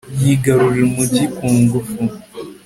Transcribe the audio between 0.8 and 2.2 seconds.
umugi ku ngufu